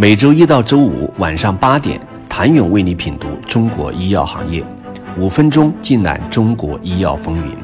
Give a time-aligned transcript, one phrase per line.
[0.00, 4.64] 每周一到周五晚上八点，谭勇为你品读中国医药行业，
[5.18, 7.56] 五分钟尽览中国医药风云。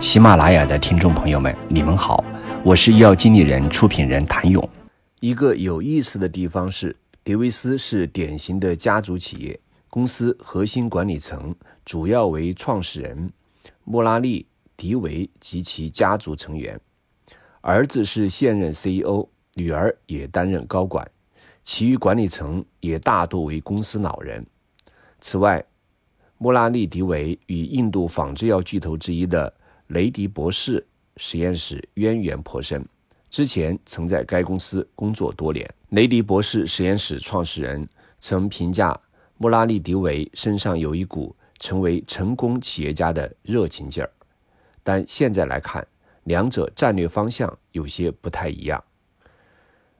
[0.00, 2.24] 喜马拉雅的听众朋友们，你们好，
[2.62, 4.66] 我是医药经理人、出品人谭勇。
[5.20, 9.60] 一个有意思的地方是，迪维斯是典型的家族企业，
[9.90, 11.54] 公司核心管理层
[11.84, 13.30] 主要为创始人
[13.84, 14.40] 莫拉利·
[14.74, 16.80] 迪维及其家族成员，
[17.60, 21.06] 儿子是现任 CEO，女儿也担任高管。
[21.64, 24.46] 其余管理层也大多为公司老人。
[25.20, 25.64] 此外，
[26.36, 29.52] 莫拉利迪维与印度仿制药巨头之一的
[29.86, 30.86] 雷迪博士
[31.16, 32.86] 实验室渊源颇深，
[33.30, 35.68] 之前曾在该公司工作多年。
[35.90, 37.88] 雷迪博士实验室创始人
[38.20, 38.98] 曾评价
[39.38, 44.10] 莫拉利迪维身上有一股成为成功企业家的热情劲儿，
[44.82, 45.86] 但现在来看，
[46.24, 48.82] 两者战略方向有些不太一样。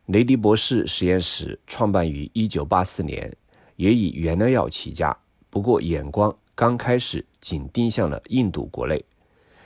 [0.07, 3.35] 雷迪博士实验室创办于1984年，
[3.77, 5.17] 也以原料药起家，
[5.49, 9.03] 不过眼光刚开始仅盯向了印度国内。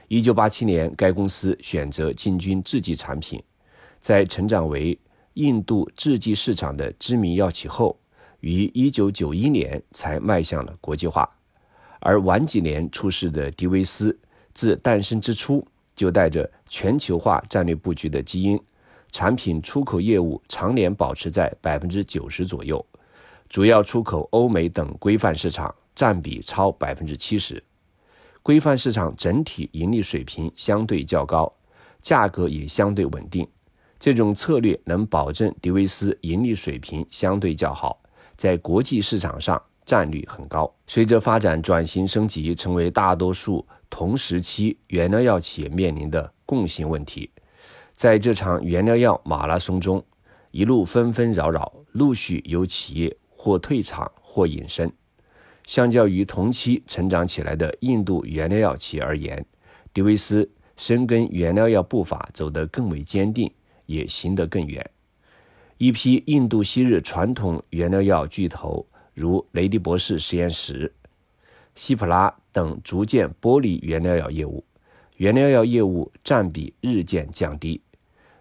[0.09, 3.42] 1987年，该公司选择进军制剂产品，
[3.98, 4.97] 在成长为
[5.34, 7.98] 印度制剂市场的知名药企后，
[8.39, 11.28] 于1991年才迈向了国际化。
[11.98, 14.16] 而晚几年出世的迪维斯，
[14.55, 15.66] 自诞生之初
[15.97, 18.56] 就带着全球化战略布局的基因。
[19.11, 22.84] 产品出口业务常年保持在百分之九十左右，
[23.48, 27.62] 主要出口欧美等规范市场，占比超百分之七十。
[28.42, 31.53] 规范市场整体盈利水平相对较高，
[32.00, 33.47] 价格也相对稳定。
[33.98, 38.00] 这种策略能保证迪维斯盈利水平相对较好，
[38.37, 40.72] 在国际市场上占率很高。
[40.87, 47.28] 随着发展转型升级，成为大多数同时期原料药企业面临的共性问题。
[47.98, 50.00] 在这场原料药马拉松中，
[50.52, 54.88] 一路纷纷扰扰，陆续有企业或退场或隐身。
[55.66, 59.44] 相较于同期成长起来的印度原料药企业而言，
[59.92, 63.53] 迪维斯深耕原料药步伐走得更为坚定，
[63.87, 64.88] 也行得更远。
[65.76, 70.94] 一批印度昔日传统原料药巨头，如雷迪博士实验室、
[71.75, 74.64] 西普拉等，逐渐剥离原料药业务，
[75.16, 77.82] 原料药业务占比日渐降低。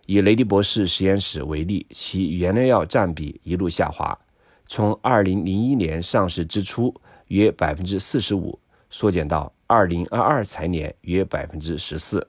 [0.08, 4.18] 以雷迪博士实验室为例，其原料药占比一路下滑，
[4.66, 6.96] 从2001年上市之初
[7.28, 8.58] 约百分之四十五，
[8.90, 12.26] 缩减到2022财年约百分之十四。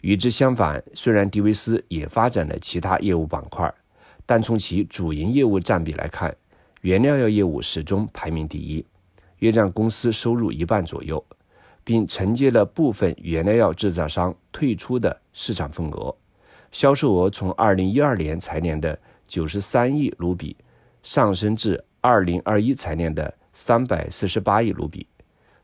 [0.00, 3.72] 与之相反，虽然迪维斯也发展了其他业务板块，
[4.26, 6.36] 但从其主营业务占比来看，
[6.80, 8.84] 原料药业务始终排名第一，
[9.38, 11.24] 约占公司收入一半左右，
[11.84, 16.12] 并承接了部分原料药制造商退出的市场份额。
[16.74, 18.98] 销售额从二零一二年财年的
[19.28, 20.56] 九十三亿卢比
[21.04, 25.06] 上升至二零二一财年的三百四十八亿卢比，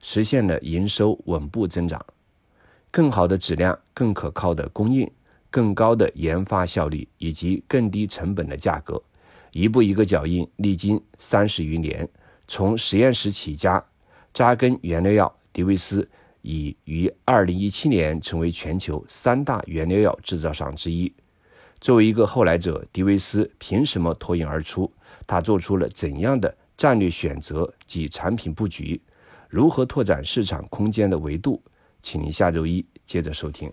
[0.00, 2.00] 实现了营收稳步增长。
[2.92, 5.10] 更好的质量、更可靠的供应、
[5.50, 9.02] 更高的研发效率以及更低成本的价格，
[9.50, 12.08] 一步一个脚印，历经三十余年，
[12.46, 13.84] 从实验室起家，
[14.32, 16.08] 扎根原料药，迪维斯。
[16.42, 21.12] 已于二零一七年成为全球三大原料药制造商之一。
[21.80, 24.90] 作为一个后来者，迪维斯凭什么脱颖而出？
[25.26, 29.00] 他做出了怎样的战略选择及产品布局？
[29.48, 31.60] 如何拓展市场空间的维度？
[32.02, 33.70] 请您下周一接着收听。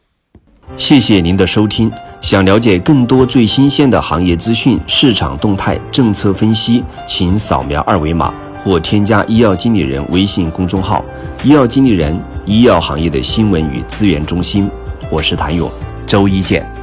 [0.77, 1.91] 谢谢您的收听。
[2.21, 8.33] 想了解更多最新鲜的行业资讯、市场动态、政策分析，请扫描二维码
[8.63, 11.03] 或添加医药经理人微信公众号
[11.43, 12.17] “医药经理人”。
[12.47, 14.71] 医药行业的新闻与资源中心，
[15.11, 15.69] 我是谭勇，
[16.07, 16.76] 周一见。